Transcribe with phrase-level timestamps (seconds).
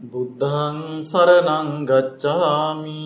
[0.00, 3.02] බුද්ධං සරණං ගච්ඡාමි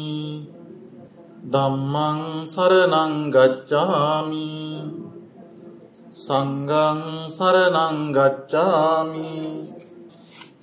[1.46, 4.46] ධම්මං සරණං ගච්ඡාමි
[6.18, 9.34] සංඝං සරණං ගච්ඡාමි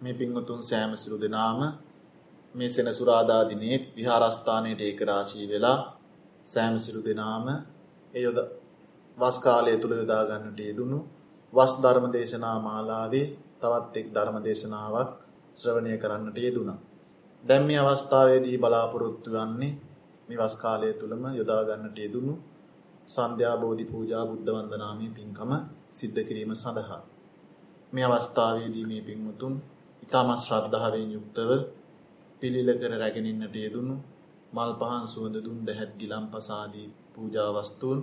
[0.00, 1.60] මේ පිංහතුන් සෑමසිරු දෙනාම
[2.56, 5.78] මේ සෙනසුරාදාදිනේ විහාරස්ථානයට ඒකරාශී වෙලා
[6.46, 7.46] සෑමසිරු දෙනාම
[8.14, 8.38] එයොද
[9.16, 10.98] වස් කාලය තුළ යොදාගන්නට යෙදුණු
[11.52, 13.26] වස් ධර්ම දේශනා මාලාවේ
[13.60, 15.10] තවත් එක් ධර්ම දේශනාවක්
[15.56, 16.78] ශ්‍රවණය කරන්නට යෙදුණා.
[17.44, 19.72] දැන් මේ අවස්ථාවේදී බලාපොරොත්තු වන්නේ
[20.28, 22.34] මේ වස් කාලය තුළම යොදාගන්නට යෙදුණු
[23.08, 25.50] සන්ධ්‍යා බෝධි පූජා බුද්ධ වන්දනාමේ පින්කම
[25.90, 27.02] සිද්ධ කිරීම සඳහා.
[27.92, 29.54] මේ අවස්ථාවේදී මේ පින්වතුන්
[30.02, 31.50] ඉතාමත් ශ්‍රද්ධාවෙන් යුක්තව
[32.42, 33.96] පිළිල කර රැගෙනන්නට යෙදුණු
[34.52, 38.00] මල් පහන් සුවඳ දුන් දැහැත් ගිලම් පසාදී පූජා වස්තුූන්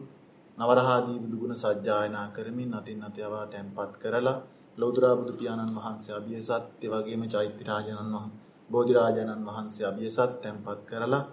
[0.58, 4.38] නවරහාදී බුදුගුණ සජ්ජායනා කරමින් අතින් අතයවා තැන්පත් කරලා
[4.78, 8.26] ලෝදුරා බුදු පියාණන් වහන්සේ අභියසත් එවගේම චෛත්‍යරාජනන් වහ
[8.70, 11.24] බෝධිරාජනන් වහන්සේ අභියසත් තැන්පත් කරලා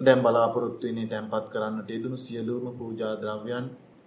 [0.00, 3.66] දැම් බලාපොරොත්තුවනේ තැන්පත් කරන්නට යෙදුණු සියලූම පූජා ද්‍රව්‍යන්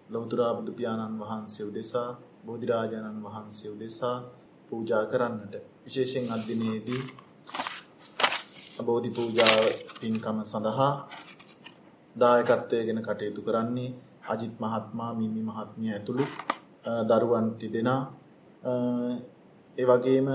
[0.09, 2.09] ලෞතුරා බුදු පියාණන් වහන්සේ උදෙසා
[2.45, 4.17] බෝධිරාජනන් වහන්සේ උදෙසා
[4.69, 5.53] පූජා කරන්නට.
[5.84, 7.01] විශේෂෙන් අධ්‍යනයේදී
[8.77, 9.65] බෝධි පූජාව
[9.99, 11.07] පින්කම සඳහා
[12.15, 16.25] දායකත්වය ගෙන කටයුතු කරන්නේ අජිත් මහත්මා මිමි මහත්මිය ඇතුළු
[17.07, 18.01] දරුවන් තිදෙනා
[19.77, 20.27] ඒවගේම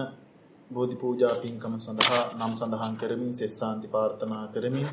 [0.70, 4.88] බෝධි පූජා පින්කම සඳහා නම් සඳහන් කරමින් සෙස්සාන්ති පාර්ථනා කරමින්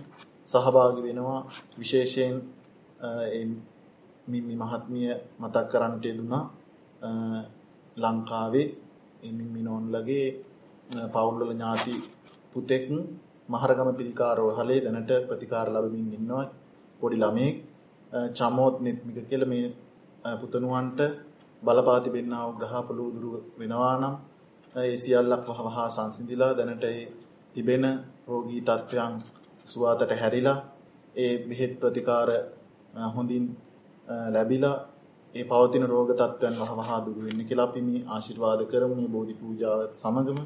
[0.48, 1.42] සහභාගි වෙනවා.
[1.80, 2.36] විශේෂයෙන්
[4.28, 5.10] මිමි මහත්මිය
[5.40, 6.44] මතක් කරන්නට යෙදුනා
[7.98, 8.68] ලංකාවේ
[9.32, 10.28] මිමිනෝන්ලගේ
[11.14, 11.94] පවුල්වල ඥාති
[12.54, 12.84] පුතෙක්.
[13.50, 16.46] මහරගම පිළිකාරෝ හලේ දැනට ප්‍රතිකාර ලබමින් ඉන්නවා.
[17.00, 17.56] පොඩි ළමයෙක්
[18.34, 19.66] චමෝත් නෙත්මික කියල මේ
[20.36, 21.00] පුතනුවන්ට
[21.62, 24.16] බලපාති පෙන්නාව ග්‍රහපලු දුරු වෙනවා නම්
[24.76, 26.86] ඒ සියල්ලක් වහා සංසිඳිලා දැනට
[27.56, 27.86] තිබෙන
[28.28, 29.14] රෝගී තත්ත්වයන්
[29.68, 30.60] සුවාතට හැරිලා
[31.16, 32.30] ඒ බෙහෙත් ප්‍රතිකාර
[33.16, 33.46] හොඳින්
[34.30, 34.78] ලැබිලා
[35.34, 38.96] ඒ පවතින රෝග තත්ත්වයන් වහා දුරු වෙන්න කියලා අපි මේ ආශිර්වාද කරමු.
[38.96, 40.40] මේ බෝධි පූජාව සමගම.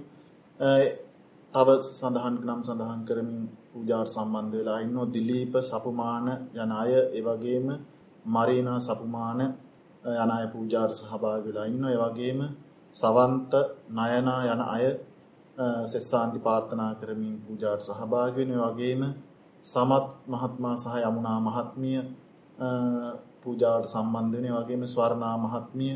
[1.53, 3.41] තව සඳහන් නම් සඳහන් කරමින්
[3.71, 7.67] පූජාට සම්බන්ධ වෙලා ඉන්නෝ දිලීප සපුමාන යන අය ඒවගේම
[8.25, 9.41] මරීනා සපුමාන
[10.15, 12.39] යන අය පූජාට සහභාග වෙලා ඉන්න ඒවගේම
[12.95, 13.53] සවන්ත
[13.91, 14.85] නයනා යන අය
[15.85, 19.01] සෙස්සාන්ති පාර්ථනා කරමින් පූජාට සහභාගෙන වගේම
[19.65, 22.01] සමත් මහත්මා සහ යමුණා මහත්මිය
[23.41, 25.95] පූජාට සම්බන්ධනය වගේම ස්වර්ණා මහත්මිය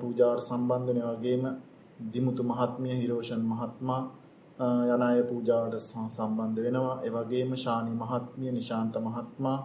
[0.00, 1.44] පූජාට සම්බන්ධනය වගේම
[2.12, 4.02] දිමුතු මහත්මිය හිරෝෂන් මහත්මා
[4.58, 5.78] යන අය පූජාවට
[6.10, 7.00] සම්බන්ධ වෙනවා.
[7.02, 9.58] එවගේම ශානි මහත්මිය නිශාන්ත මහත්මා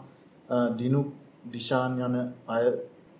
[0.72, 1.01] දිනු
[1.45, 2.16] දිශාන් යන
[2.48, 2.66] අය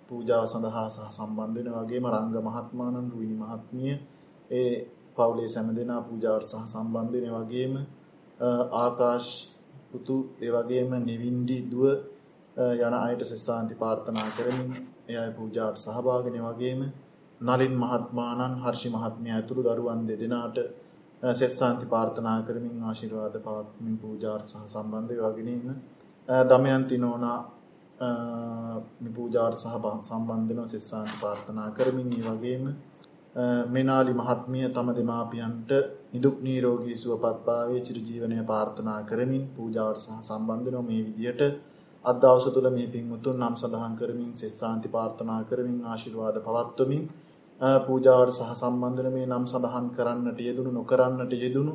[0.07, 3.93] පූජාව සඳහා සහ සම්බන්ධන වගේම රංග මහත්මානන් රුවිනි මහත්මිය
[4.51, 4.71] ඒ
[5.15, 7.73] පවුලේ සැම දෙනා පූජාවට සහ සම්බන්ධනය වගේම
[8.75, 9.31] ආකාශ
[9.91, 11.85] පුතු ඒවගේම නිවින්ඩි දුව
[12.79, 14.71] යන අයට සෙස්සාන්ති පාර්ථනා කරමින්
[15.09, 16.81] එය පූජාට සහභාගෙන වගේම
[17.41, 20.57] නලින් මහත්මානන් හර්ෂි මහත්මය ඇතුළු දරුවන් දෙදෙනාට
[21.33, 25.75] සෙස්සාන්ති පාර්ථනා කරමින් ආශිර්වාද පවත්මින් පූජාර් සහ සම්බන්ධය වගෙනන්න
[26.47, 27.39] දමයන්ති නෝනා
[28.99, 32.65] මේ පූජාවට සහ සම්බන්ධ වෙන සෙස්සාන්ති ප්‍රාර්ථනා කරමින් මේ වගේම
[33.67, 35.71] මෙනාලි මහත්මිය තම දෙමාපියන්ට
[36.13, 41.41] නිදුක් නිරෝගී සුවපත් භාවයේ චිරජීවනය ප්‍රාර්ථනා කරමින් පූජාවට සහ සම්බන්ධ වෙන මේ විදියට
[42.05, 47.03] අද දවස තුල මේ පින්වුතුන් නම් සඳහන් කරමින් සෙස්සාන්ති ප්‍රාර්ථනා කරමින් ආශිර්වාද පවත්වමින්
[47.59, 51.73] පූජාවට සහ සම්බන්ධ මේ නම් සඳහන් කරන්නට යෙදුණු නොකරන්නට යෙදුණු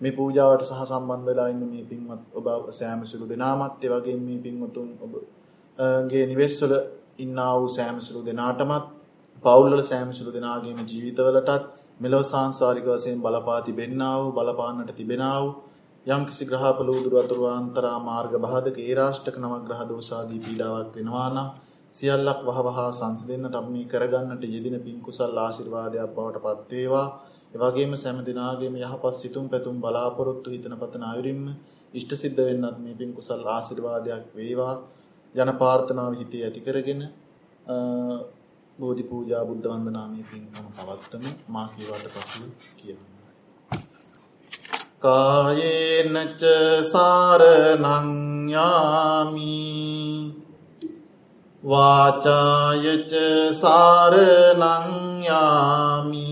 [0.00, 4.38] මේ පූජාවට සහ සම්බන්ධ වෙලා ඉන්න මේ පින්වත් ඔබ සෑම සිළු දෙනාමත් ඒ වගේම මේ
[4.38, 6.72] පින්වතුන් ඔබගේ නිවෙස්වල
[7.18, 8.86] ඉන්නා වූ සෑම සිළු දෙනාටමත්
[9.44, 11.64] පවුල්වල සෑම සිළු දෙනාගේම ජීවිතවලටත්
[12.00, 15.54] මෙලොව සාංශාරික වශයෙන් බලපා තිබෙන්නා වූ බලපාන්නට තිබෙනා වූ
[16.06, 21.48] යම්කිසි ග්‍රහපල උදුරු අතුරු අන්තරා මාර්ග බාධක ඒ රාෂ්ටක නවග්‍රහ දෝෂාදී පීඩාවක් වෙනවා නම්
[21.94, 27.06] සියල්ලක් වහවහා සංසිඳෙන්නට අපි මේ කරගන්නට යෙදින පින් කුසල් ආශිර්වාදයක් බවට පත් වේවා.
[27.52, 31.42] ඒ වගේම සෑම දිනාගේම යහපත් සිතුම් පැතුම් බලාපොරොත්තු හිතන පතන ආයුරින්ම
[31.94, 34.74] ඉෂ්ට සිද්ධ වෙන්නත් මේ පින් කුසල් ආශිර්වාදයක් වේවා.
[35.34, 37.02] ජන ප්‍රාර්ථනාව හිතේ ඇති කරගෙන
[38.78, 42.42] බෝධි පූජා බුද්ධ වන්දනාමය පින්කම පවත්වමු මා කීවට පසු
[42.76, 43.04] කියමු.
[44.98, 46.42] කායේනච
[46.84, 48.08] සාරණං
[48.50, 49.56] යාමි
[51.70, 53.12] වාචායච
[53.52, 54.86] සාරණං
[55.22, 56.28] යාමි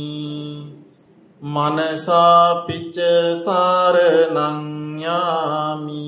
[1.42, 2.96] මනසාපිච
[3.44, 4.62] සාරණං
[4.98, 6.06] යාමි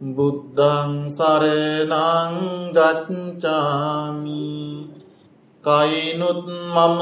[0.00, 2.36] බුද්ධං සරණං
[2.76, 4.44] ගච්ඡාමි
[5.64, 7.00] කයිනුත් මම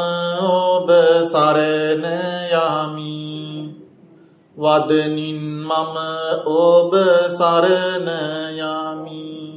[0.52, 0.88] ඔබ
[1.26, 2.06] සරණ
[2.62, 3.18] යමි
[4.56, 5.96] වදනින් මම
[6.62, 6.92] ඔබ
[7.32, 8.08] සරණ
[8.60, 9.55] යමි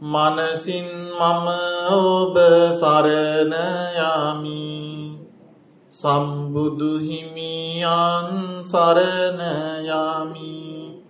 [0.00, 0.84] මනසින්
[1.20, 1.48] මම
[1.90, 2.36] ඔබ
[2.80, 3.54] සරණ
[3.96, 5.18] යමි.
[5.90, 9.40] සම්බුදු හිමියන් සරණ
[9.86, 11.00] යමි.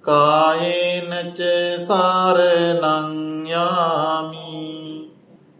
[0.00, 1.40] කායේනච
[1.86, 5.10] සාරණං යාමි.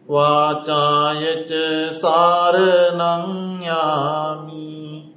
[0.08, 1.52] වාචායච
[2.00, 5.12] සාරණං යාමි.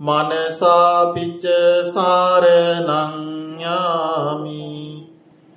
[0.00, 1.44] මනසාපිච්ච
[1.94, 4.97] සාරණං යාමි.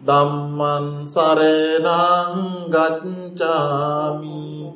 [0.05, 4.73] ධම්මං සරණං ගච්ඡාමි.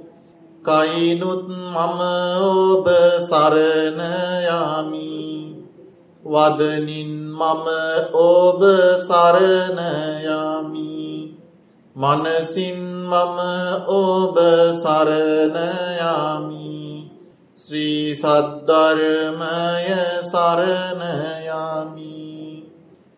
[0.66, 2.00] කයිනුත් මම
[2.40, 2.88] ඔබ
[3.30, 4.02] සරණ
[4.48, 5.56] යමි.
[6.26, 7.68] වදනින් මම
[8.14, 8.62] ඔබ
[9.08, 9.80] සරණ
[10.26, 11.38] යමි.
[11.96, 13.40] මනසින් මම
[13.88, 14.38] ඔබ
[14.82, 15.58] සරණ
[16.00, 17.12] යමි.
[17.58, 19.94] ශ්‍රී සද්ධර්මය
[20.24, 21.02] සරණ
[21.46, 22.25] යමි.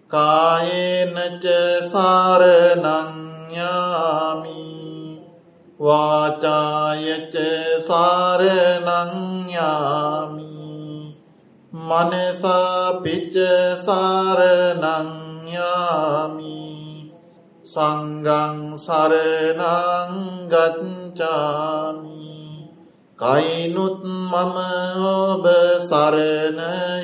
[0.09, 1.45] කායේනච
[1.83, 3.11] සරණං
[3.51, 5.19] යමි
[5.79, 7.35] වාචායච
[7.87, 9.11] සරණං
[9.51, 10.53] යමි
[11.71, 13.35] මනසා පිච්ච
[13.83, 15.11] සරණං
[15.51, 16.63] යමි
[17.65, 20.13] සංඝං සරණං
[20.47, 22.31] ගච්ඡාමි
[23.19, 24.55] කයිනුත් මම
[25.11, 25.45] ඔබ
[25.83, 26.59] සරණ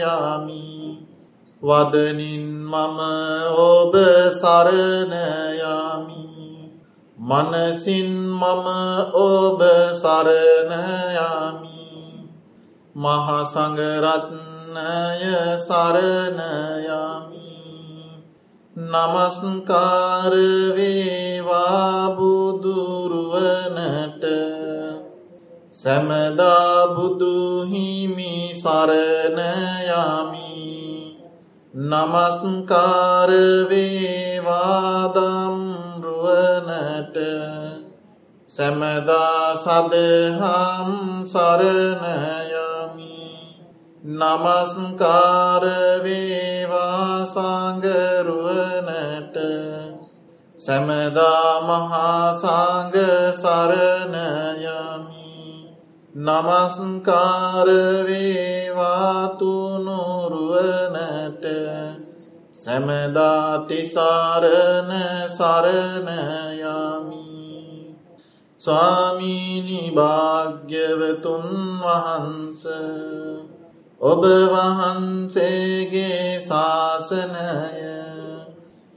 [0.07, 0.82] යමි
[1.63, 2.99] වදනින් මම
[3.57, 3.93] ඔබ
[4.31, 5.13] සරණ
[5.55, 6.23] යමි.
[7.17, 8.67] මනසින් මම
[9.13, 9.61] ඔබ
[9.93, 10.73] සරණ
[11.15, 11.81] යමි.
[12.95, 16.39] මහ සංඝරත්නය සරණ
[16.85, 17.33] යමි.
[18.75, 20.33] නමස්කාර
[20.75, 24.23] වේවා බුදුරුවනට.
[25.73, 29.39] සැමදා බුදු හිමි සරණ
[29.87, 30.52] යමි.
[31.73, 33.29] නමස්කාර
[33.69, 37.17] වේවා දම්රුවනට
[38.49, 42.03] සැමදා සදහම් සරණ
[42.59, 43.65] යමි.
[44.05, 45.63] නමස්කාර
[46.03, 49.37] වේවා සංගරුවනට
[50.59, 54.15] සැමදා මහා සංඝ සරණ
[54.55, 55.12] යමි.
[56.15, 57.67] නමස්කාර
[58.05, 61.45] වේවා තුනුරුවනට.
[62.53, 64.91] සැමදාති සරණ
[65.29, 66.09] සරණ
[66.53, 67.97] යමි.
[68.61, 71.49] ස්වාමීනි භාග්‍යවතුන්
[71.81, 72.63] වහන්ස
[74.01, 77.81] ඔබ වහන්සේගේ ශාසනය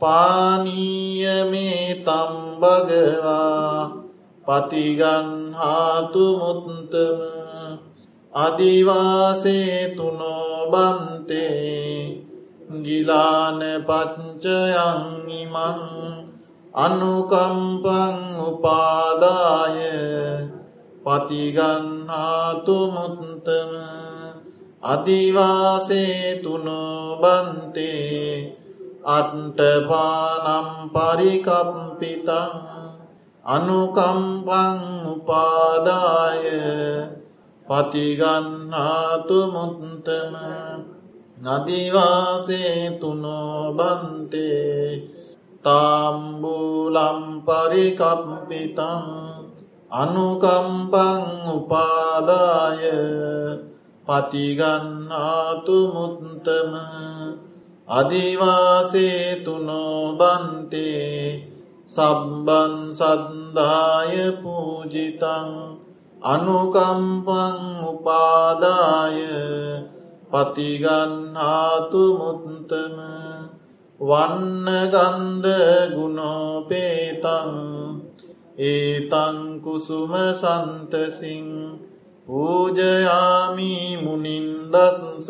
[0.00, 3.80] පානීයමේ තම්බගවා
[4.44, 7.18] පතිගන්හාතු මුත්තම
[8.32, 11.50] අදිවාසේ තුනෝබන්තේ
[12.78, 15.80] ගිලාන පච්චයන් ඉමං
[16.74, 19.78] අනුකම්පං උපාදාය
[21.04, 23.70] පතිගන්හාතු මුත්තම
[24.82, 28.20] අදිවාසේ තුනෝබන්තේ
[29.06, 32.52] අට්ටපානම් පරිකම්පිතං
[33.44, 36.44] අනුකම්පං උපාදාය
[37.66, 40.34] පතිගන්නාතු මුත්තම
[41.44, 44.68] නදිවාසේ තුනෝබන්තේ
[45.64, 49.04] තාම්බූලම් පරිකම්පිතං
[49.92, 51.22] අනුකම්පං
[51.52, 52.80] උපාදාය
[54.10, 56.72] පතිගන්නාතු මුත්තම
[57.88, 61.10] අදිවාසේ තුනෝබන්තේ
[61.88, 65.48] සබ්බන් සද්ධාය පූජිතං
[66.24, 69.18] අනුකම්පං උපාදාය
[70.26, 72.96] පතිගන්නාතු මුත්තම
[74.00, 75.48] වන්නගන්ධ
[75.94, 77.52] ගුණෝපේතං
[78.64, 81.48] ඒතං කුසුම සන්තසිං
[82.30, 85.28] පූජයාමි මුනින්දත්ස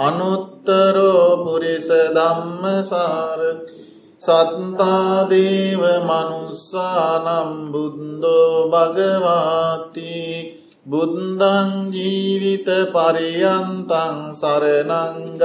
[0.00, 3.83] අනුත්තරෝ පුරිස ධම්මසාරකි
[4.24, 10.20] සත්තාදේව මනුස්සානම් බුද්ධෝ භගවාති.
[10.86, 15.44] බුද්ධං ජීවිත පරියන්තං සරනංගච්ඡාමි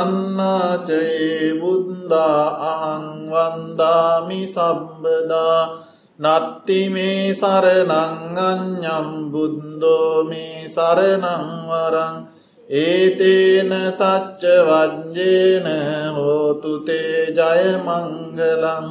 [1.59, 5.61] බුද්ධා අහං වන්දාමි සම්බදා.
[6.19, 12.27] නත්ති මේ සරනං අඥම් බුද්ධෝ මේ සරනංවරං
[12.69, 15.67] ඒතේන සච්ච වජ්ජේන
[16.15, 18.87] හෝතුතේ ජයමංගලං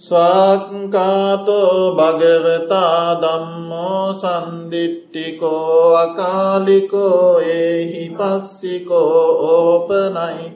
[0.02, 10.47] ස්වාක්කාතෝ භගවතා දම්මෝ සන්දිිට්ටිකෝ අකාලිකෝ ඒහි පස්සිකෝ ඕපනයි.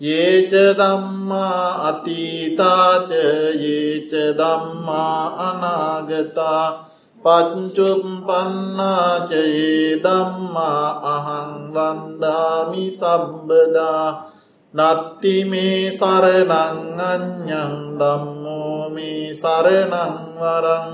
[0.00, 6.66] ඒච දම්මා අතීතාච ඒච දම්මා අනාගතා
[7.24, 14.08] පච්චුම් පන්නාචයේ දම්මා අහං වන්දාමි සබ්බදා
[14.74, 16.50] නත්ති මේ සරනං
[17.02, 20.88] අඥ්ඥන් දම්මෝ මේ සරනංවරං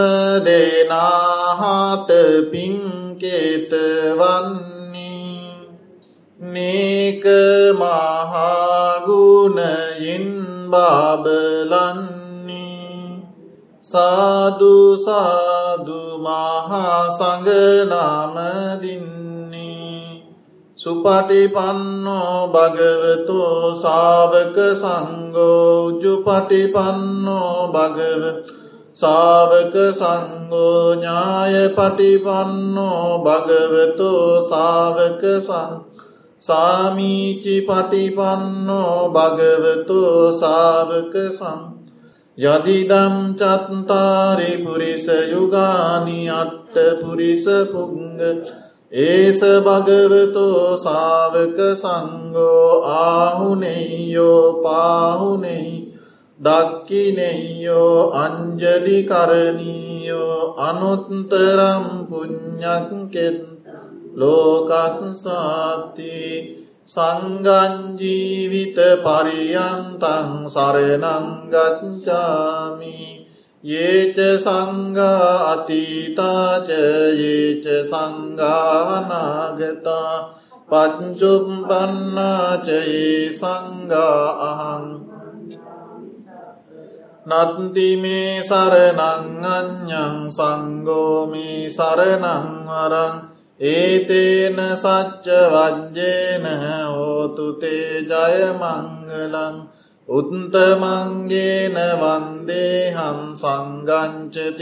[0.48, 2.10] දෙනාහාට
[2.52, 3.72] පින්කේත
[4.20, 4.69] වන්නේ
[6.40, 7.24] මේක
[7.76, 8.70] මහාගුණයින්
[10.70, 12.20] බාබලන්නේ.
[13.84, 15.20] සාදුසාදු
[16.20, 18.80] මහා සඟනාමදින්නේ
[20.80, 28.24] සුපටිපන්නෝ භගවතෝ සාවක සංගෝජු පටිපන්නෝ භගව
[28.96, 35.74] සාවක සංගෝඥාය පටිපන්නෝ භගවතෝ සාවක සං
[36.42, 41.60] සාමීචි පටිපන්නෝ භගවතෝ සාවක සං
[42.38, 48.22] යදිදම් චත්තාරි පුරිස යුගානි අට්ට පුරිස පුංග
[48.92, 55.76] ඒස භගවතෝ සාවක සංගෝ ආහුනෙයෝ පාහුනෙයි
[56.40, 63.49] දක්කිනෙයෝ අංජලි කරණීයෝ අනුත්තරම් පුං්ඥක්කෙත්
[64.22, 66.16] ලෝකස්සාති
[66.88, 71.70] සංගංජීවිත පරියන්තං සරනංගච්චාමි
[73.64, 79.30] ඒච සංගා අතීතාච ඒච සංගානාගතා
[80.70, 84.86] පච්චුම් පන්නාචයේ සංගා අහං
[87.30, 88.98] නත්තිමේ සරනං
[89.48, 93.16] අඥ්ඥං සංගෝමී සරනංවරං
[93.60, 96.46] ඒතේන සච්ච වජ්ජේන
[96.90, 99.56] හෝතුතේ ජයමංගලං
[100.10, 104.60] උත්තමංගේන වන්දේහන් සංගංචතිවිදෝත්තමං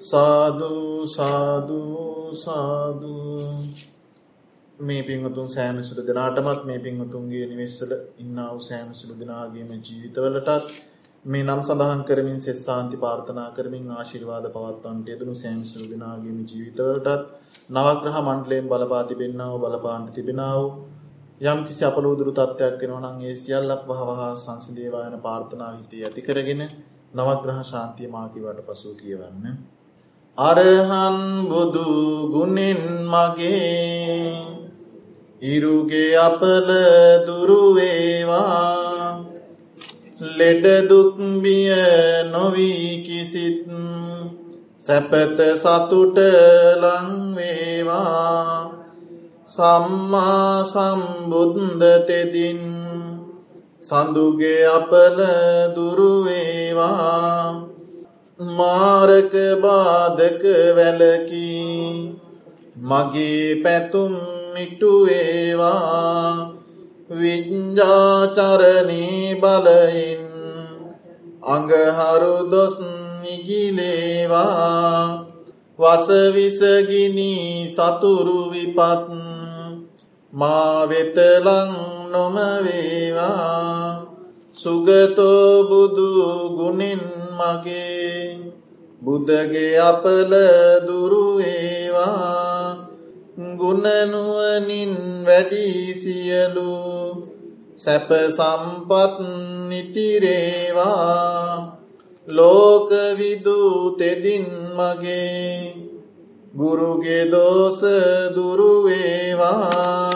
[0.00, 3.53] සාධූ සාධූ සාධූ
[4.78, 10.72] මේ පින්වතුන් සෑම සුළු දෙනාටමත් මේ පින්වතුන්ගේ නිවෙස්සල ඉන්නාව සෑම සුළු දෙනාගේම ජීවිතවලටත්
[11.24, 17.22] මේ නම් සඳහන් කරමින් සෙස් සාන්ති පාර්ථනා කරමින් ආශිර්වාද පවත්වන්ට යෙදනු සෑම සුළු දෙනාගේම ජීවිතවලටත්
[17.70, 20.64] නවග්‍රහ මණ්ඩලයෙන් බලපා තිබෙන්නාව බලපාන්ට තිබෙනාව
[21.42, 26.62] යම් කිසි අපලූදුරු තත්ත්වයක් වෙනවනම් ඒ සියල්ලක් වහවහා සංසිදේවායන පාර්ථනා හිතේ ඇති කරගෙන
[27.14, 29.46] නවග්‍රහ ශාන්තිය මාකිවට පසු කියවන්න.
[30.38, 31.86] අරහන් බුදු
[32.28, 34.63] ගුණෙන් මගේ
[35.44, 36.68] ඉරුගේ අපල
[37.26, 39.24] දුරුවේවා
[40.32, 41.72] ලෙඩදුක්බිය
[42.30, 43.66] නොවී කිසිත්
[44.84, 46.18] සැපත සතුට
[46.82, 48.54] ලංවේවා
[49.50, 52.62] සම්මා සම්බුද්ධතෙදින්
[53.84, 55.18] සඳුගේ අපල
[55.76, 57.48] දුරුවේවා
[58.40, 60.42] මාරක බාධක
[60.76, 62.14] වැලකී
[62.82, 64.14] මගේ පැතුම්
[64.54, 66.30] මිටුවේවා
[67.10, 68.84] විඤ්ජාචරණී
[69.36, 70.22] බලයින්
[71.46, 72.76] අඟහරු දොස්
[73.22, 74.54] නිගිලේවා
[75.78, 77.32] වසවිසගිනි
[77.68, 79.08] සතුරු විපත්
[80.32, 81.70] මාවෙතලං
[82.12, 84.06] නොමවේවා
[84.56, 86.10] සුගතෝ බුදු
[86.56, 88.38] ගුණින් මගේ
[89.02, 90.32] බුදගේ අපල
[90.86, 92.53] දුරුවේවා
[93.64, 94.92] ගුණනුවනින්
[95.26, 96.72] වැඩී සියලු
[97.76, 99.16] සැප සම්පත්
[99.68, 101.56] නිතිරේවා.
[102.28, 103.60] ලෝකවිදු
[103.92, 105.74] තෙදින් මගේ
[106.54, 107.80] ගුරුගේ දෝස
[108.34, 110.10] දුරුවේවා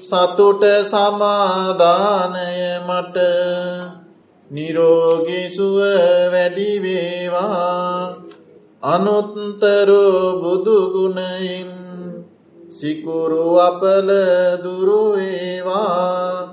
[0.00, 2.48] සතුට සමාධානය
[2.80, 3.16] මට
[4.50, 5.78] නිරෝගිසුව
[6.32, 8.26] වැඩිවේවා
[8.82, 11.75] අනුත්තරෝ බුදුගුණයින්
[12.76, 14.08] සිකුරු අපල
[14.62, 16.48] දුරුවේවා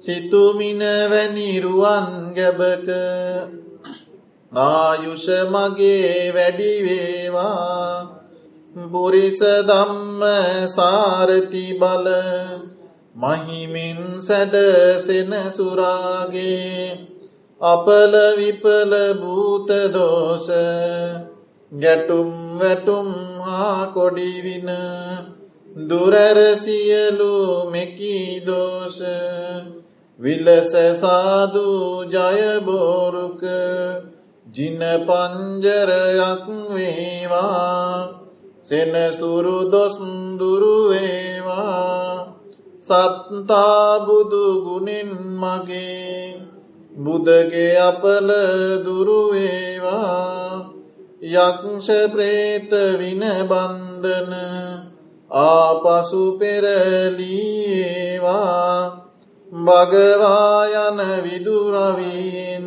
[0.00, 2.88] සිතුමිනවැනිරුවන් ගැබක.
[4.52, 8.18] ආයුෂ මගේ වැඩිවේවා
[8.86, 10.22] බුරිස දම්ම
[10.70, 12.06] සාරති බල.
[13.16, 14.52] මහිමින් සැඩ
[15.00, 16.98] සෙනසුරාගේ
[17.60, 20.46] අපල විපල භූතදෝස
[21.72, 24.68] ගැටුම් වැටුම් හා කොඩිවින
[25.80, 28.98] දුරරසියලු මෙකීදෝෂ
[30.18, 31.68] විලස සාදු
[32.06, 33.42] ජයබෝරුක
[34.46, 37.98] ජින පංජරයක් වේවා.
[38.64, 41.14] සෙනසුරු දොස්දුරුවේවා
[42.80, 46.42] සත්තාබුදු ගුණෙන් මගේ.
[46.96, 48.28] බුදගේ අපල
[48.84, 50.74] දුරුවේවා
[51.22, 54.32] යක්ෂ ප්‍රේත විනබන්ධන
[55.30, 57.08] ආපසු පෙරලීවා
[59.52, 62.66] භගවායන විදුරවීන්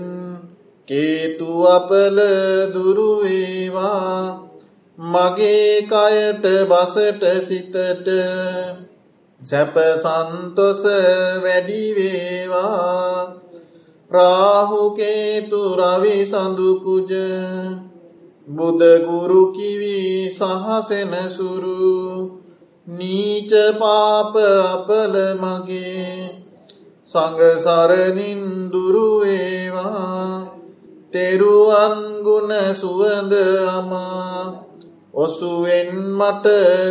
[0.87, 2.17] කේතු අපල
[2.73, 4.47] දුරුවේවා
[4.97, 8.07] මගේ කයට බසට සිතට
[9.41, 10.83] සැප සන්තොස
[11.43, 13.41] වැඩිවේවා
[14.11, 17.11] රාහුකේතු රවි සඳුකුජ
[18.47, 22.40] බුදගුරු කිවි සහසෙනසුරු
[22.87, 26.33] නීච පාප අපල මගේ
[27.09, 30.49] සංගසරණින් දුරුවේවා
[31.13, 33.33] තෙරුවන්ගුණ සුවඳ
[33.69, 34.65] අමා
[35.15, 36.47] ඔසුවෙන් මට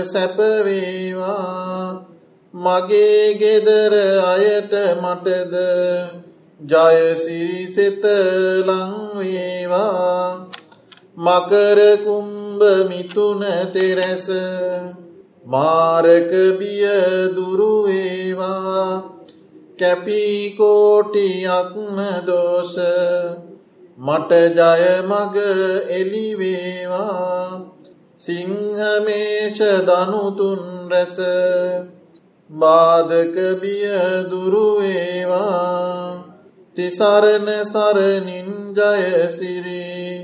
[0.07, 2.07] සැපවේවා
[2.55, 5.55] මගේ ගෙදර අයට මටද
[6.61, 8.05] ජයසිරිසෙත
[8.63, 10.47] ලංවේවා
[11.19, 14.29] මකරකුම්භ මිතුන තෙරැස
[15.45, 16.85] මාරක බිය
[17.35, 19.03] දුරුවේවා
[19.79, 21.17] කැපිකෝටියක්ම
[22.27, 22.77] දෝෂ.
[23.99, 25.37] මට ජයමග
[25.91, 27.61] එලිවේවා
[28.21, 31.17] සිංහමේෂ දනුතුන් රැස.
[32.51, 33.89] බාධක බිය
[34.31, 36.25] දුරුවේවා
[36.77, 40.15] තිසරණ සරණින් ජයසිරී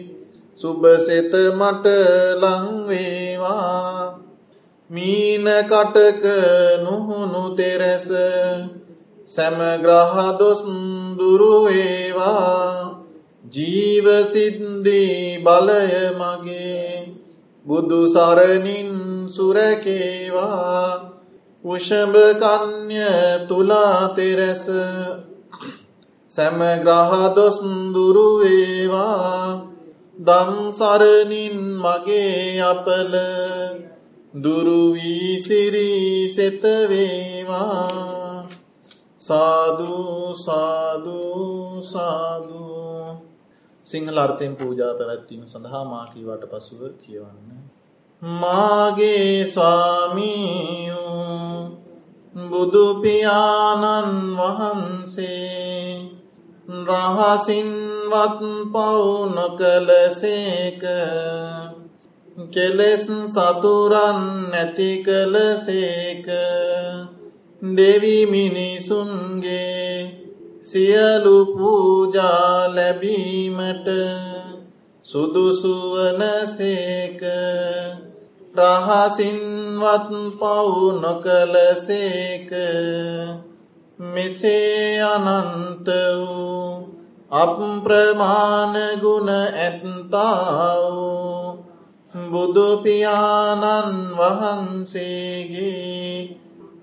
[0.61, 1.87] සුබසෙත මට
[2.35, 4.26] ලංවේවා මීන
[5.64, 6.25] කටක
[6.81, 8.07] නුහුණු තෙරැස
[9.31, 10.62] සැමග්‍රහදොස්
[11.18, 13.03] දුරුවේවා
[13.44, 17.14] ජීවසිද්දී බලය මගේ
[17.66, 18.90] බුදු සරණින්
[19.29, 21.16] සුරකේවා.
[21.64, 23.03] උෂභකන්‍ය
[23.49, 24.64] තුලා තෙරැස
[26.31, 27.59] සැමග්‍රහදොස්
[27.92, 29.66] දුරුවේවා
[30.18, 33.14] දම්සරණින් මගේ අපල
[34.35, 37.87] දුරුවී සිරී සෙතවේවා
[39.21, 43.17] සාධූ සාධූ සාධූ
[43.87, 47.49] සිංහල අර්ථයෙන් පූජා පැවැත්වීම සඳහා මාකීවට පසුව කියවන්න.
[48.23, 51.07] මාගේ ස්වාමීයූ
[52.47, 55.87] බුදුපියාණන් වහන්සේ
[56.83, 58.41] රහසින්වත්
[58.73, 60.83] පවුන කලසේක
[62.37, 64.20] කෙලෙස් සතුරන්
[64.53, 66.27] නැති කලසේක
[67.77, 69.57] දෙවිමිනිසුන්ගේ
[70.62, 73.88] සියලු පූජා ලැබීමට
[75.07, 76.01] සුදුසුවනසේක
[78.55, 82.51] රහසින්වත් පවු නොකලසේක
[83.99, 86.70] මෙසේ අනන්ත වූ
[87.33, 91.46] අප්‍රමාණගුණ ඇත්තාවූ
[92.24, 95.76] බුදුපියාණන් වහන්සේගේ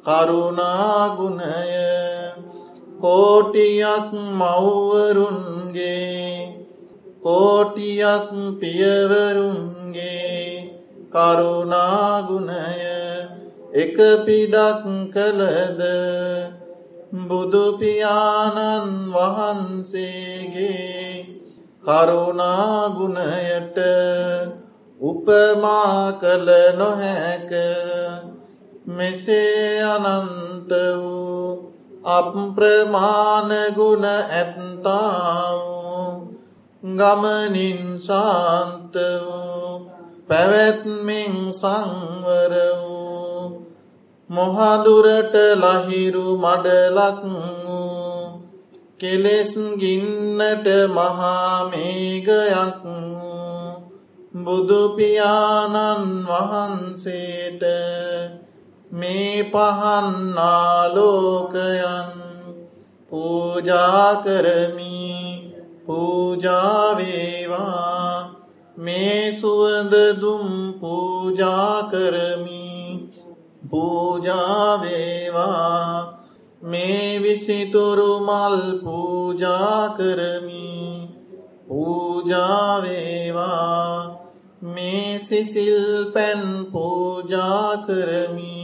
[0.05, 1.43] කරුණාගුණය
[3.01, 6.03] කෝටියක් මව්වරුන්ගේ
[7.23, 10.33] කෝටියක් පියවරුන්ගේ
[11.11, 12.81] කරුණාගුණය
[13.75, 15.81] එක පිඩක් කළද?
[17.23, 20.73] බුදුපියාණන් වහන්සේගේ
[21.83, 23.77] කරුණාගුණයට
[25.03, 27.51] උපමා කළ නොහැක.
[28.87, 31.73] මෙසේ අනන්ත වූ
[32.05, 35.83] අප්‍රමාණගුණ ඇත්තාවූ
[36.83, 39.89] ගමනින් ශාන්ත වූ
[40.27, 43.63] පැවැත්මින් සංවර වූ
[44.29, 47.23] මොහදුරට ලහිරු මඩලක්
[47.65, 48.41] වූ
[48.99, 52.83] කෙලෙස් ගින්නට මහාමේගයක්
[54.33, 57.63] බුදුපියාණන් වහන්සේට
[58.91, 60.23] මේ පහන්නාලෝකයන්
[63.11, 65.03] පූජා කරමි
[65.85, 67.13] පූජාවේවා
[68.77, 70.47] මේ සුවඳදුම්
[70.79, 73.09] පූජා කරමි
[73.69, 74.73] පූජාවේවා
[76.63, 80.73] මේ විසිතුරු මල් පූජා කරමි
[81.67, 83.03] පූජාවේවා
[83.35, 84.02] මේ
[85.33, 86.41] සිසිල් පැන්
[86.71, 88.61] පූජා කරමි.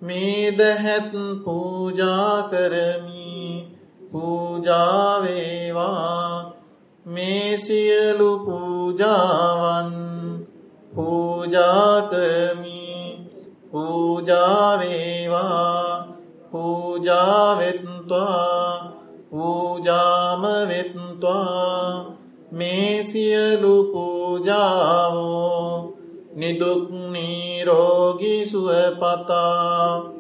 [0.02, 1.12] මේ දැහැත්
[1.44, 3.32] පූජා කරමි.
[4.12, 6.61] පූජාවේවා
[7.06, 9.94] මේ සියලු පූජාවන්
[10.96, 12.82] පූජාකරමි
[13.72, 16.08] පූජාවේවා
[16.52, 16.94] පූජාවෙත්වා
[19.30, 22.16] පූජාමවෙත්වා
[22.52, 25.96] මේ සියලු පූජාවෝ
[26.34, 30.12] නිදුක්නීරෝගි සුවපතා.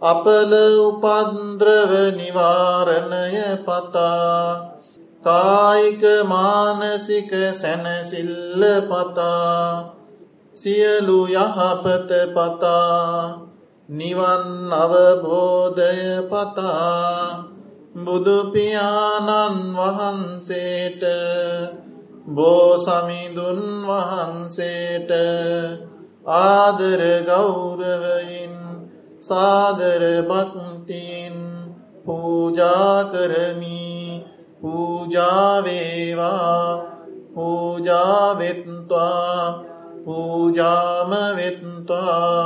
[0.00, 4.77] අපල උපන්ද්‍රව නිවාරණය පතා.
[5.28, 9.92] කායික මානසික සැනසිල්ල පතා.
[10.56, 13.44] සියලු යහපත පතා.
[13.88, 17.44] නිවන් අවබෝධය පතා.
[17.96, 21.02] බුදුපියාණන් වහන්සේට
[22.28, 25.12] බෝසමිදුන් වහන්සේට
[26.38, 28.56] ආදර ගෞරවයින්
[29.20, 31.36] සාදර භක්තින්
[32.04, 33.97] පූජා කරමි.
[34.60, 36.28] පූජාවේවා
[37.34, 38.98] පූජාවෙත්වා
[40.04, 42.44] පූජාම වෙත්වා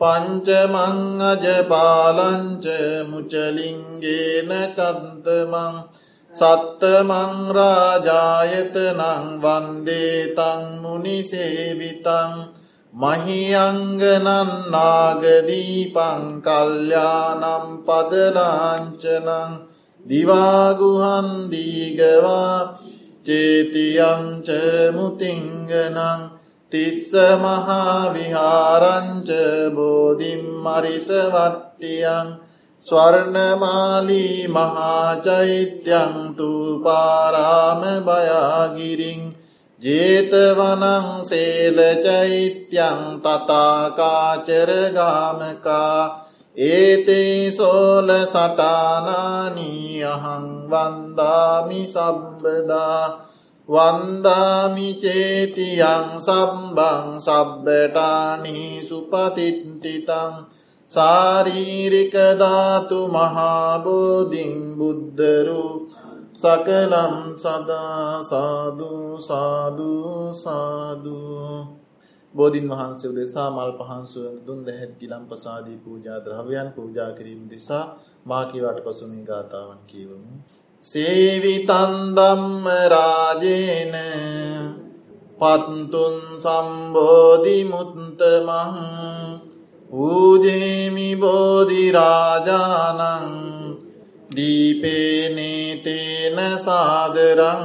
[0.00, 2.66] පංචමං අජපාලංච
[3.10, 5.74] මුචලින්ගේන චන්තමං
[6.34, 12.32] සත්තමං රාජායතනං වන්දේතං මුනිසේවිතං
[12.92, 14.28] මහියංගනන්
[14.74, 19.52] නාගදීපං කල්්‍යානම් පදලාංචනං
[20.06, 21.56] දිවාගුහන්දීගවා
[23.26, 24.48] චේතියංච
[24.94, 26.20] මුතිංගනං
[26.72, 29.30] තිස්ස මහාවිහාරංච
[29.76, 32.28] බෝධිම් මරිස වට්ටියන්
[32.86, 39.22] ස්වර්ණමාලී මහාචෛත්‍යං තුපාරාම බයාගිරින්
[39.82, 44.26] ජේතවනං සේලචෛත්‍යං තතාකාචරගාමකා
[46.56, 53.26] ඒතේ සෝල සටානානී අහං වන්දාමි සම්බදා
[53.68, 54.58] වන්දාමිචේතියං
[56.18, 60.32] සම්බං සබ්බටානි සුපතිට්ටිතං
[60.90, 65.90] සාරීරිකධාතු මහාබෝධිං බුද්ධරු.
[66.36, 71.85] සකලම් සදා සාධූ සාධූ සාධූ
[72.36, 78.84] බෝධීන් වහන්සේ දෙසා මල් පහන්සුව දුන් දැහැත් ගිලම් පසාදී පූජා ද්‍රව්‍යයන් පූජා කිරීම දෙසා මාකිවට
[78.84, 80.40] පසුමින් ගාථාවන් කියවමු.
[80.84, 83.94] සේවිතන්දම්ම රාජේන
[85.38, 88.20] පත්තුන් සම්බෝධිමුත්තමං
[89.90, 93.00] පූජේමි බෝධිරාජානං
[94.36, 97.64] දීපේනේතේන සාදරං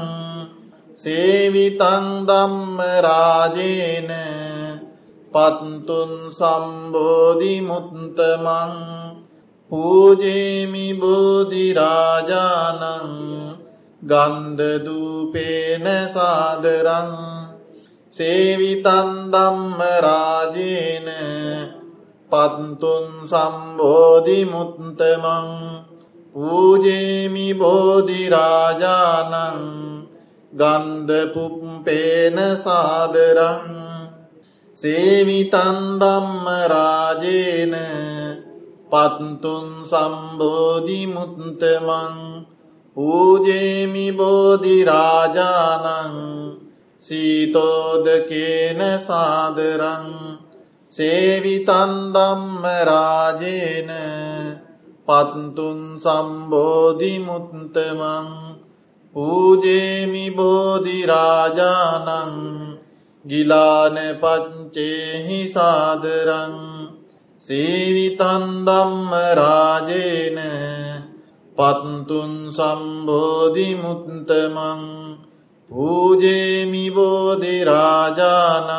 [0.98, 4.61] සේවිතං දම්ම රාජේන
[5.34, 8.72] පත්තුන් සම්බෝධි මුත්තමං
[9.72, 12.82] පූජේමි බෝධිරාජානං
[14.02, 17.12] ගන්ධදූපේන සාදරං
[18.14, 21.08] සේවිතන් දම්ම රාජේන
[22.32, 25.48] පත්තුන් සම්බෝධි මුත්තමං
[26.36, 29.36] පූජේමි බෝධිරාජානං
[30.54, 33.81] ගන්ධපුප්පේන සාදරං
[34.78, 37.76] සේවිතන් දම්ම රාජේන
[38.90, 42.46] පත්තුන් සම්බෝධි මුත්තමං
[42.98, 46.16] පූජේමි බෝධිරාජානං
[47.04, 50.40] සීතෝදකේන සාදරං
[50.92, 53.92] සේවිතන් දම්ම රාජේන
[55.08, 58.56] පත්තුන් සම්බෝධි මුත්තමං
[59.16, 62.08] පූජේමි බෝධිරාජානං
[63.26, 63.98] ගිලාන
[64.72, 66.56] පච්චේහි සාදරං.
[67.42, 70.40] සේවිතන් දම්ම රාජේන
[71.58, 74.82] පත්තුන් සම්බෝධි මුත්තමං
[75.72, 78.70] පූජේමි බෝධිරාජානං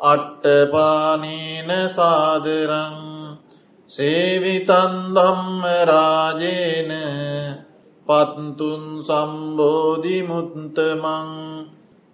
[0.00, 2.96] අට්ටපානීන සාදරං.
[3.90, 6.92] සේවිතන් දම්ම රාජේන
[8.08, 11.28] පත්තුන් සම්බෝධි මුත්තමං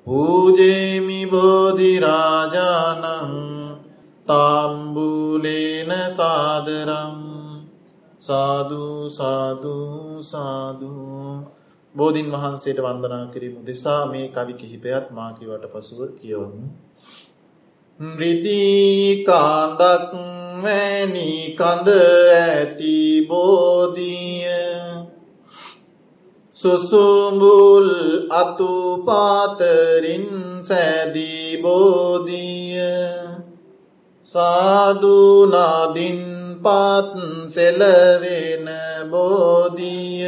[0.06, 3.04] පූජේමි බෝධිරාජානං
[4.26, 7.16] තාම්බූලේන සාදරං
[8.20, 11.32] සාධූ සාධූ සාධූ
[11.94, 16.64] බෝධීන් වහන්සේට වන්දනා කිරීම දෙසා මේ කවි කිහිපයත් මාකිවට පසුව කියවමු.
[18.18, 20.12] රිදී කාන්දක්
[20.62, 21.88] වැනි කඳ
[22.36, 22.96] ඇති
[23.28, 24.46] බෝධිය
[26.66, 27.90] සුසුඹුල්
[28.32, 30.26] අතුපාතරින්
[30.62, 32.82] සැදී බෝධිය.
[34.26, 36.20] සාධනාදින්
[36.58, 37.14] පත්
[37.48, 38.66] සෙලවෙන
[39.10, 40.26] බෝධිය.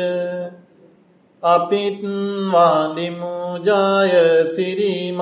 [1.43, 1.99] අපිත්
[2.53, 4.15] වාදිමුජාය
[4.55, 5.19] සිරිමහාබෝධිය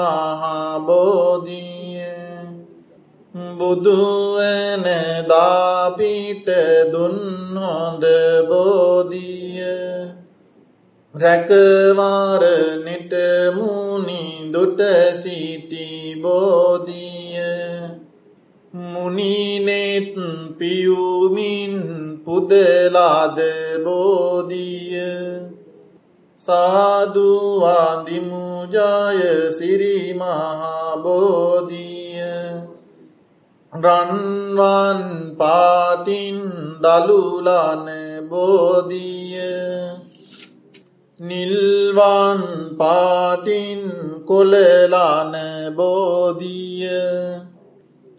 [3.57, 4.85] බුදුවන
[5.29, 6.49] දාපිට
[6.93, 7.17] දුන්
[7.57, 8.05] හොඳ
[8.49, 10.26] බෝධිය.
[11.17, 13.13] රැකවාරනෙට
[13.57, 14.81] මුනි දුට
[15.23, 17.41] සිටි බෝධිය.
[18.75, 20.15] මුනිනෙත්
[20.59, 21.75] පියුමින්
[22.25, 23.39] පුදලාද
[23.85, 24.97] බෝධිය.
[26.37, 29.21] සාධවාදිමුජාය
[29.59, 32.07] සිරිමහාබෝධිය
[33.73, 35.01] රන්වන්
[35.37, 36.41] පාටින්
[36.81, 37.89] දළුලන
[38.29, 40.06] බෝධිය.
[41.21, 43.81] නිල්වන් පාටින්
[44.25, 45.33] කොලලාන
[45.75, 46.89] බෝධිය.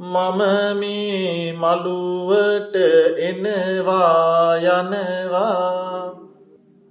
[0.00, 0.40] මම
[0.80, 2.74] මේ මළුවට
[3.18, 6.21] එනවා යනවා.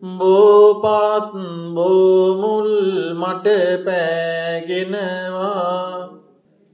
[0.04, 1.34] බෝපත්
[1.74, 3.48] බෝමුල් මට
[3.86, 6.10] පෑගෙනවා.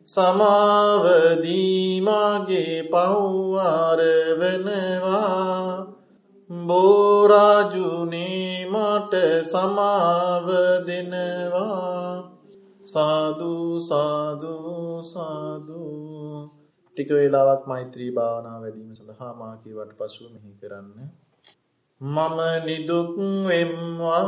[0.08, 4.00] සමාවදීමගේ පව්වාර
[4.40, 5.88] වෙනවා.
[6.50, 9.14] බෝරාජුනේ මට
[9.44, 10.48] සමාව
[10.88, 12.32] දෙනවා.
[12.86, 16.50] සාධූ සාධූ සාධූ
[16.98, 21.27] ටික වෙලාවක් මෛත්‍රී භාවනා වැඩීම සඳහා මාකීවට පසුව මෙහි කරන්න
[22.02, 24.20] මම නිදුක්වෙම්වා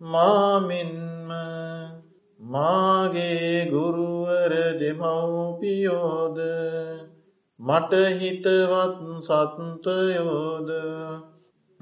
[0.00, 1.30] මාමින්ම
[2.40, 6.38] මාගේ ගුරුවර දෙමව්පියෝද
[7.60, 10.70] මට හිතවත් සත්තයෝද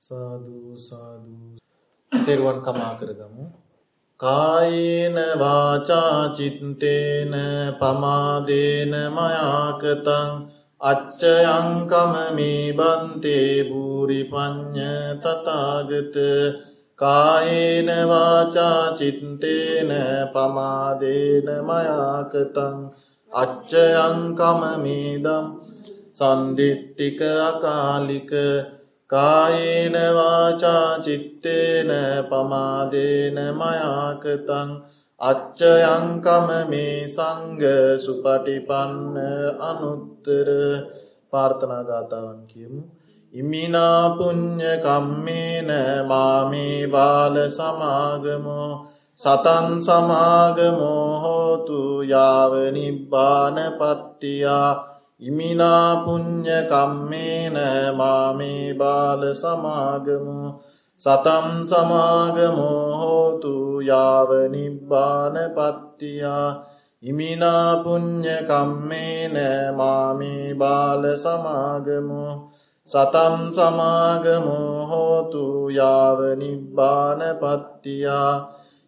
[0.01, 1.57] සාධූ සාධූ
[2.13, 3.45] තෙරුවන් කමා කරගමු.
[4.21, 7.33] කායේන වාචා චිත්තේන
[7.81, 10.31] පමාදේන මයාකතං
[10.81, 14.93] අච්චයංකම මේ බන්තේ භූරි පඤ්ඤ
[15.23, 16.17] තථාගත.
[16.99, 19.91] කායේන වාචා චිත්තේන
[20.35, 22.77] පමාදේන මයාකතං
[23.33, 25.47] අච්චයංකම මේදම්
[26.13, 28.33] සන්දිට්ටික අකාලික
[29.11, 31.91] කායේන වාචා චිත්තේන
[32.31, 34.69] පමාදේන මයාකතං
[35.21, 37.63] අච්චයංකම මේ සංග
[37.99, 39.17] සුපටිපන්න
[39.61, 40.49] අනුත්තර
[41.33, 42.83] පාර්ථනාගාතාවන් කියමු.
[43.35, 45.71] ඉමිනාපුං්ඥ කම්මේන
[46.07, 48.71] මාමේ බාල සමාගමෝ
[49.21, 54.71] සතන් සමාගමෝ හෝතු යාවනිබ්බාන පත්තියා
[55.21, 57.59] ඉමිනාපුං්ඥ කම්මේන
[57.97, 60.39] මාමේ බාල සමාගමු
[61.03, 66.49] සතම් සමාගමෝ හෝතු යාවනිබ්බාන පත්තියා
[67.03, 69.37] ඉමිනාපුං්ඥ කම්මේන
[69.77, 72.23] මාමේ බාල සමාගමු
[72.89, 78.33] සතම් සමාගමෝ හෝතු යාවනිබ්බාන පත්තියා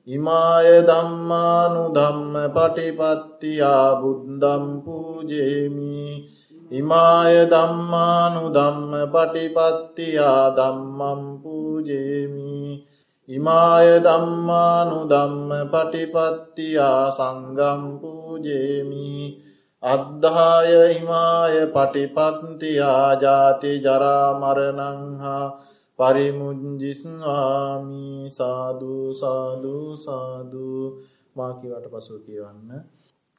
[0.07, 6.29] ඉමාය දම්මානු දම්ම පටිපත්තියා බුද්දම් පූජේමි.
[6.71, 12.87] ඉමාය දම්මානු දම්ම පටිපත්තියා දම්මම් පූජේමි.
[13.29, 19.46] ඉමාය දම්මානු දම්ම පටිපත්තියා සංගම් පූජේමි.
[19.83, 25.61] අද්ධාය හිමාය පටිපත්තියා ජාති ජරාමරණංහා
[25.99, 28.31] පරිමුංජිස්වාමී.
[28.31, 31.03] සාධූ සාධූ සාධූ
[31.37, 32.85] මාකිවට පසු කියවන්න.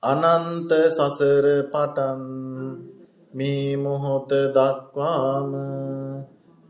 [0.04, 2.22] අනන්ත සසර පටන්
[3.34, 5.52] මේ මොහොත දක්වාම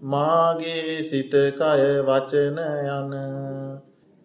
[0.01, 1.53] මාගේ සිතකය
[2.03, 2.59] වචන
[2.89, 3.13] යන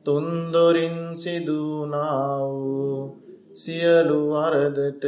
[0.07, 3.21] තුන්දොරින් සිදුනාවූ
[3.55, 5.05] සියලු අරදට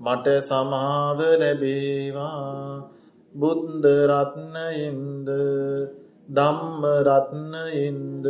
[0.00, 2.90] මට සමාව ලැබේවා.
[3.34, 5.28] බුද්ධරත්නයෙන්ද
[6.28, 8.26] දම්මරත්නයෙන්ද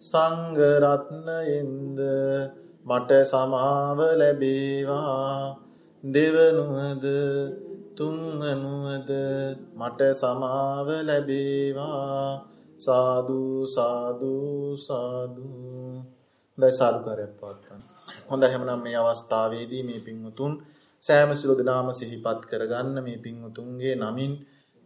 [0.00, 1.98] සංගරත්නයෙන්ද
[2.86, 5.58] මට සමාව ලැබේවා.
[6.04, 7.06] දෙවනුවද
[7.96, 9.10] තුංහනුවද
[9.76, 12.46] මට සමාව ලැබේවා.
[12.78, 16.02] සාධූ සාධූ සාධූ
[16.58, 17.97] දැ සාධකාරයක්
[18.28, 20.52] පවත්තන්න හොඳ හැමනම් මේ අවස්ථාවේදී මේ පින්වතුන්
[21.04, 24.32] සෑම සිරු දෙනාම සිහිපත් කරගන්න මේ පින්වතුන්ගේ නමින්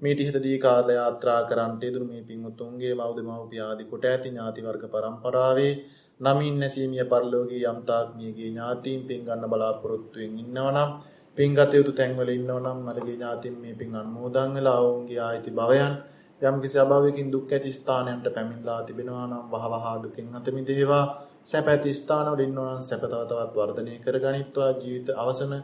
[0.03, 4.85] මේ ටිහිතදී කාල යාත්‍රා කරන්නට යෙදුණු මේ පින්වතුන්ගේ මව් දෙමව්පිය ආදී කොට ඇති ඥාති වර්ග
[4.87, 5.73] පරම්පරාවේ
[6.21, 10.91] නමින් නැසීමිය පරිලෝකීය යම්තාක් මියගේ ඥාතීන් පින් ගන්න බලාපොරොත්තු වෙමින් ඉන්නවනම්
[11.37, 15.95] පින් ගත යුතු තැන්වල ඉන්නවනම් මලගේ ඥාතීන් මේ පින් අනුමෝදන් වෙලා ඔවුන්ගේ ආයිති භවයන්
[16.43, 21.05] යම් කිසි අභාවයකින් දුක් ඇති ස්ථානයන්ට පැමිණලා තිබෙනවා නම් වහවහ දුකෙන් අත මිදේවා.
[21.47, 25.55] සැප ඇති ස්ථානවල ඉන්නවා නම් සැප තව තවත් වර්ධනය කර ගනිත්වා ජීවිත අවසන.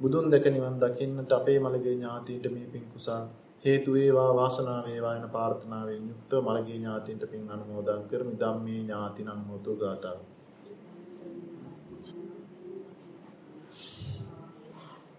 [0.00, 3.24] බුදුන් දැක නිවන් දකින්නට අපේ මළගේ ඥාතීන්ට මේ පින් කුසල්
[3.64, 8.34] හේතු වේවා වාසනාව වේවා යන ප්‍රාර්ථනාවෙන් යුක්තව මළගේ ඥාතීන්ට පින් අනුමෝදන් කරමි.
[8.36, 10.18] ධම්මේ ඥාතිනම් හෝතු ගාතාව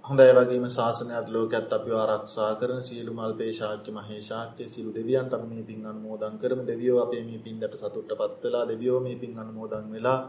[0.07, 5.47] හොඳයි වගේම ශාසනයත් ලෝකයත් අපිව ආරක්ෂා කරන සියලු මල්පේ ශාක්‍ය මහේ ශාක්‍ය සියලු දෙවියන්ට අපි
[5.47, 6.63] මේ පින් අනුමෝදන් කරමු.
[6.63, 10.19] දෙවියෝ අපේ මේ පින්දට සතුටටපත් වෙලා දෙවියෝ මේ පින් අනුමෝදන් වෙලා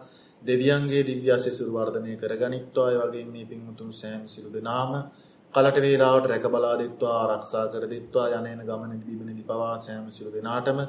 [0.42, 2.88] දෙවියන්ගේ දිව්‍ය ආශිර්වාද වර්ධනය කරගනිත්වා.
[2.88, 4.92] ඒ වගේම මේ පින් උතුම් සෑම සියලු දෙනාම
[5.54, 10.80] කලට වේලාවට රැක බලා දෙත්වා ආරක්ෂා කර දෙත්වා යන්නේන ගමනේදී බිමනේදී පවා සෑම සියලු දෙනාටම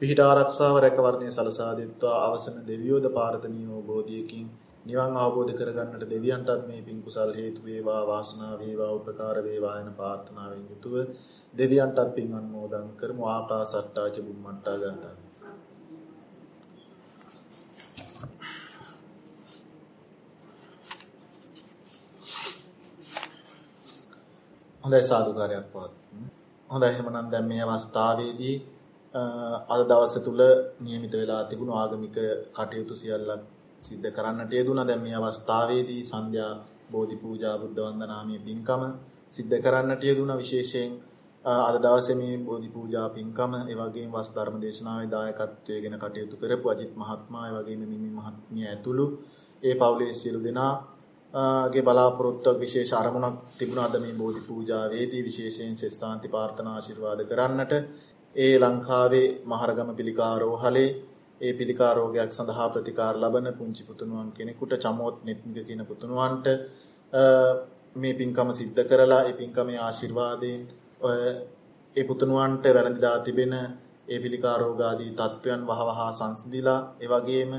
[0.00, 2.16] පිහිට ආරක්ෂාව රැකවරණය සලසා දෙත්වා.
[2.26, 4.46] අවසන දෙවියෝද පාරතනියෝ බෝධියකින්
[4.85, 10.63] නිවන් අවබෝධ කරගන්නට දෙවියන්ටත් මේ පින් කුසල් හේතු වේවා වාසනාව වේවා උපකාර වේවා යන ප්‍රාර්ථනාවෙන්
[10.65, 10.95] යුතුව
[11.53, 15.15] දෙවියන්ටත් පින් අනුමෝදන් කරමු ආකාසට්ටා ච බුම්මට්ටා ගන්තා
[24.83, 26.25] හොඳයි සාදුකාරයක් පවත්වමු.
[26.69, 28.55] හොඳයි එහෙනම් දැන් මේ අවස්ථාවේදී
[29.67, 30.41] අද දවස තුල
[30.79, 32.17] નિયમિત වෙලා තිබුණු ආගමික
[32.55, 33.41] කටයුතු සියල්ලක්
[33.84, 34.86] සිද්ධ කරන්නට යෙදුණා.
[34.86, 36.52] දැන් මේ අවස්ථාවේදී සන්ධ්‍යා
[36.90, 38.82] බෝධි පූජා බුද්ධ වන්දනාමය පින්කම
[39.28, 40.90] සිද්ධ කරන්නට යෙදුණා විශේෂයෙන්
[41.44, 46.92] අද දවසේ මේ බෝධි පූජා පින්කම ඒ වගේම වස් ධර්ම දේශනාවේ දායකත්වයෙන් කටයුතු කරපු අජිත්
[46.94, 49.06] මහත්මයා ඒ වගේම මිමි මහත්මිය ඇතුළු
[49.62, 50.72] ඒ පවුලේ සියලු දෙනා
[51.68, 57.72] ගේ බලාපොරොත්තුවක් විශේෂ අරමුණක් තිබුණාද මේ බෝධි පූජාවේදී විශේෂයෙන් සෙස්තාන්ති ප්‍රාර්ථනා ආශිර්වාද කරන්නට
[58.36, 60.90] ඒ ලංකාවේ මහරගම පිළිකා රෝහලේ
[61.44, 66.46] ඒ පිළිකා රෝගයක් සඳහා ප්‍රතිකාර ලබන පුංචි පුතුණුවන් කෙනෙකුට චමෝත් නෙත්මික කියන පුතුණුවන්ට
[67.96, 70.62] මේ පින්කම සිද්ධ කරලා ඒ පින්කමේ ආශිර්වාදයෙන්
[71.96, 73.54] ඒ පුතුණුවන්ට වැළඳලා තිබෙන
[74.06, 77.52] ඒ පිළිකා රෝග ආදී තත්වයන් වහවහා සංසිඳිලා ඒ වගේම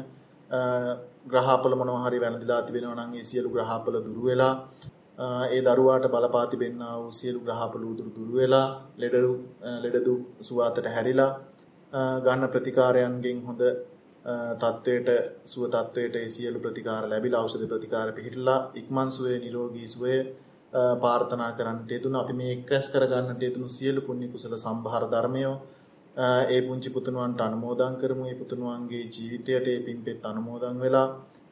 [1.26, 4.54] ග්‍රහපල මොනවා හරි වැළඳලා තිබෙනවා නම් ඒ සියලු ග්‍රහපල දුරු වෙලා
[5.48, 8.68] ඒ දරුවාට බලපා තිබෙන්නා වූ සියලු ග්‍රහපල උදුරු දුරු වෙලා
[8.98, 9.16] ලෙඩ
[9.84, 10.08] ලෙඩ
[10.42, 11.32] සුවාතට හැරිලා
[11.94, 13.62] ගන්න ප්‍රතිකාරයන්ගෙන් හොඳ
[14.62, 15.10] තත්වයට
[15.46, 20.18] සුව තත්වයට ඒ සියලු ප්‍රතිකාර ලැබිලා ඖෂධ ප්‍රතිකාර පිහිටලා ඉක්මන් සුවේ නිරෝගී සුවය
[21.02, 25.56] ප්‍රාර්ථනා කරන්නට යෙදුණු අපි මේ එක්රැස් කරගන්නට යෙදුණු සියලු පුණ්‍ය කුසල සම්භාර ධර්මයෝ
[26.18, 28.24] ඒ පුංචි පුතුණුවන්ට අනුමෝදන් කරමු.
[28.26, 31.08] ඒ පුතුණුවන්ගේ ජීවිතයට ඒ පින්පෙත් අනුමෝදන් වෙලා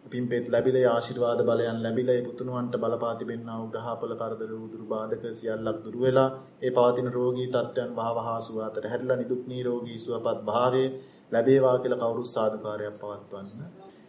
[0.06, 5.78] පින්පෙත් ලැබිලා ආශිර්වාද බලයන් ලැබිලා ඒ පුතුණුවන්ට බලපා තිබෙනා වූ ග්‍රහපල කරදර උදුරු බාධක සියල්ලක්
[5.84, 6.30] දුරු වෙලා
[6.62, 10.90] ඒ පවතින රෝගී තත්ත්වයන් වහවහා සුවාතට හැරිලා නිදුක් නිරෝගී සුවපත් භාවයේ
[11.32, 13.62] ලැබේවා කියලා කවුරුත් සාදුකාරයක් පවත්වන්න.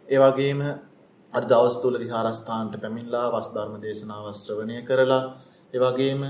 [0.07, 0.59] ඒ වගේම
[1.33, 5.23] අද දවස් තුල විහාරස්ථානට පැමිණලා වස් ධර්ම දේශනාව ශ්‍රවණය කරලා
[5.73, 6.21] ඒ වගේම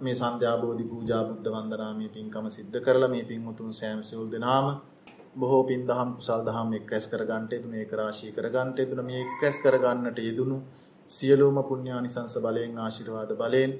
[0.00, 4.66] මේ සන්ධ්‍යා බෝධි පූජා බුද්ධ වන්දනාමය පින්කම සිද්ධ කරලා මේ පින් උතුම් සෑම සියලු දෙනාම
[5.34, 9.04] බොහෝ පින් දහම් කුසල් දහම් එක් රැස් කර ගන්නට යෙදුණු ඒක රාශී කර ගන්නට යෙදුණු
[9.04, 10.56] මේ එක් රැස් කර ගන්නට යෙදුණු
[11.10, 13.72] සියලුම පුණ්‍යානිසංස බලයෙන් ආශිර්වාද බලයෙන්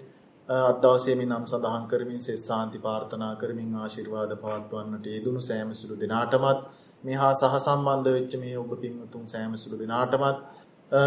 [0.49, 5.97] අද දවසේ මේ නම් සඳහන් කරමින් සෙත් සාන්ති ප්‍රාර්ථනා කරමින් ආශිර්වාද පවත්වන්නට යෙදුණු සෑම සිළු
[5.97, 6.63] දිනාටමත්
[7.05, 10.39] මේහා සහ සම්බන්ධ වෙච්ච මේ ඔබ පින් උතුම් සෑම සිළු දිනාටමත්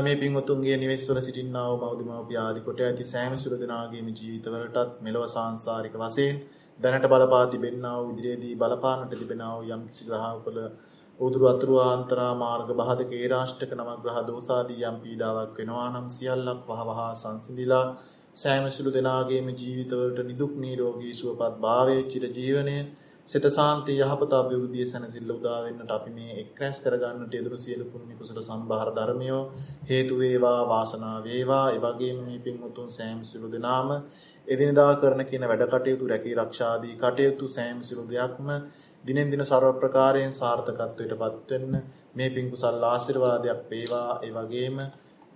[0.01, 5.95] මේ පින්වතුන්ගේ නිවෙස්වල සිටින්නා වූ මව්දිමව්පිය ආදී කොට ඇති සෑම සුර දෙනාගේම ජීවිතවලටත් මෙලොව සාංශාරික
[5.97, 6.37] වශයෙන්
[6.79, 10.57] දැනට බලපා තිබෙන්නා වූ ඉදිරියේදී බලපාන්නට තිබෙනා වූ යම් කිසි ග්‍රහවල
[11.19, 17.11] උදුරු අතුරු ආන්තරා මාර්ග බහදක ඒ රාෂ්ටක නවග්‍රහ දෝසාදී යම් පීඩාවක් වෙනවා නම් සියල්ලක් වහවහා
[17.15, 17.85] සංසිඳිලා
[18.35, 22.83] සෑම සුළු දෙනාගේම ජීවිතවලට නිදුක් නිරෝගී සුවපත් භාවයේ චිර ජීවනයේ
[23.27, 28.39] සිත සාන්තිය යහපත අභිවෘද්ධිය සැනසෙල්ල උදා වෙන්නට අපි මේ එක්රැස් කරගන්නට යෙදුණු සියලු පුණ්‍ය කුසල
[28.41, 29.43] සම්භාර ධර්මියෝ
[29.85, 31.65] හේතු වේවා වාසනාව වේවා.
[31.69, 33.89] ඒ වගේම මේ පින්වතුන් සෑම සිළු දෙනාම
[34.47, 38.49] එදිනදා කරන කියන වැඩ කටයුතු රැකී ආරක්ෂාදී කටයුතු සෑම සිළු දෙයක්ම
[39.03, 41.83] දිනෙන් දින ਸਰව ප්‍රකාරයෙන් සාර්ථකත්වයට පත් වෙන්න
[42.13, 44.19] මේ පින් කුසල් ආශිර්වාදයක් වේවා.
[44.21, 44.77] ඒ වගේම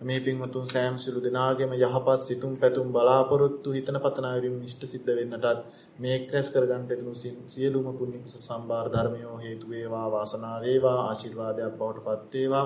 [0.02, 5.64] මේ පින්වතුන් සෑම සිළු දෙනාගේම යහපත් සිතුම් පැතුම් බලාපොරොත්තු හිතන පතන අයුරින් ඉෂ්ට සිද්ධ වෙන්නටත්
[6.00, 7.14] මේ ක්‍රැස් කරගන්න දෙනු
[7.48, 12.66] සියලුම පුණ්‍ය කුසල සම්භාර ධර්මයෝ හේතු වේවා වාසනාව වේවා ආශිර්වාදයක් බවට පත් වේවා.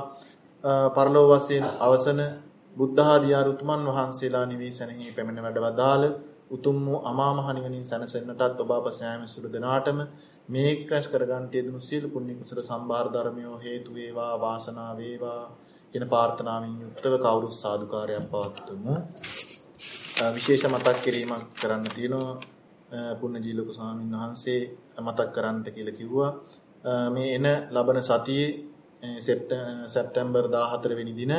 [0.96, 2.20] පරලෝ වශයෙන් අවසන
[2.76, 6.06] බුද්ධ ආදී අරුතුමන් වහන්සේලා නිවිසනෙහි පැමිණ වැඩවදාළ
[6.52, 10.00] උතුම් වූ අමා මහ නිවනින් සැනසෙන්නටත් ඔබ අප සෑම සිළු දෙනාටම
[10.50, 15.42] මේ ක්‍රැස් කරගන්න තියෙන සියලු පුණ්‍ය කුසල සම්භාර ධර්මයෝ හේතු වේවා වාසනාව වේවා
[15.94, 18.96] කියන ප්‍රාර්ථනාවෙන් යුක්තව කවුරුත් සාදුකාරයක් පවත්වමු.
[20.30, 22.34] විශේෂ මතක් කිරීමක් කරන්න තියෙනවා.
[23.16, 24.62] පුණ්‍යජී ලොකු ස්වාමීන් වහන්සේ
[25.00, 26.32] මතක් කරන්නට කියලා කිව්වා.
[27.10, 28.50] මේ එන ලබන සතියේ
[29.88, 31.34] සැප්තැම්බර් 14 වෙනි දින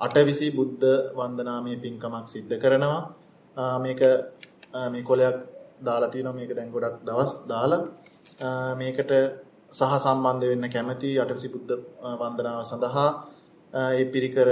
[0.00, 3.00] අටවිසි බුද්ධ වන්දනාමය පින්කමක් සිද්ධ කරනවා.
[3.78, 4.00] මේක
[4.90, 5.36] මේ කොලයක්
[5.80, 7.82] දාලා තියෙනවා මේක දැන් ගොඩක් දවස් දාලා.
[8.74, 9.12] මේකට
[9.72, 11.72] සහ සම්බන්ධ වෙන්න කැමති අටවිසි බුද්ධ
[12.20, 13.08] වන්දනාව සඳහා
[13.72, 14.48] ඒ පිරිකර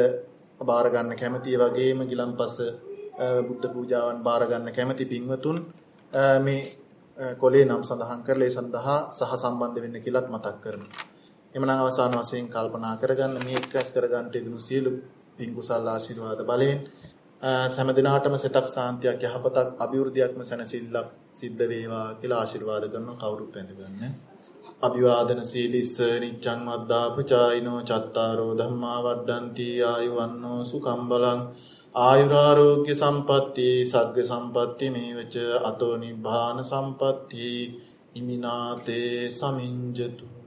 [0.60, 1.50] බාර ගන්න කැමති.
[1.56, 2.56] වගේම ගිලන්පස
[3.48, 5.58] බුද්ධ පූජාවන් බාර ගන්න කැමති පින්වතුන්
[6.40, 6.62] මේ
[7.36, 11.08] කොලේ නම් සඳහන් කරලා ඒ සඳහා සහ සම්බන්ධ වෙන්න කියලාත් මතක් කරනවා.
[11.54, 14.90] එමනම් අවසාන වශයෙන් කල්පනා කරගන්න මේ එක්රැස් කරගන්න ඉදුණු සියලු
[15.36, 16.78] පින් කුසල් ආශිර්වාද බලයෙන්
[17.42, 24.14] සැම දිනාටම සිතක් සාන්තියක් යහපතක් අභිවෘද්ධියක්ම සැනසෙල්ලක් සිද්ධ වේවා කියලා ආශිර්වාද කරන කවුරුත් වැඳගන්න.
[24.82, 31.40] අභිවාදන සීලිස්ස නිච්ඡං වද්දාපචායිනෝ චත්තාරෝ ධම්මා වඩ්ඩಂತಿ ආයුවන්නෝ සුඛම් බලං.
[31.94, 37.48] ආයුරාරෝග්‍ය සම්පatti සග්ග සම්පatti මේවච අතෝ නිබ්බාන සම්පatti.
[38.14, 40.39] ඉමිනාතේ සමිංජතු